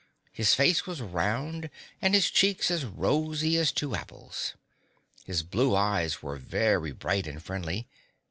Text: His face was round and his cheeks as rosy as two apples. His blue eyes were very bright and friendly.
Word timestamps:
His 0.31 0.55
face 0.55 0.87
was 0.87 0.99
round 0.99 1.69
and 2.01 2.15
his 2.15 2.31
cheeks 2.31 2.71
as 2.71 2.85
rosy 2.85 3.55
as 3.59 3.71
two 3.71 3.93
apples. 3.95 4.55
His 5.25 5.43
blue 5.43 5.75
eyes 5.75 6.23
were 6.23 6.37
very 6.37 6.91
bright 6.91 7.27
and 7.27 7.39
friendly. 7.39 7.87